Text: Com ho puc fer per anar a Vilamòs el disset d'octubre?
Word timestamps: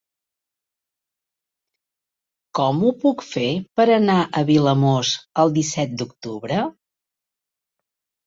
Com 2.59 2.79
ho 2.87 2.93
puc 3.03 3.21
fer 3.27 3.45
per 3.81 3.85
anar 3.97 4.17
a 4.39 4.43
Vilamòs 4.49 5.13
el 5.43 5.55
disset 5.59 5.93
d'octubre? 6.03 6.65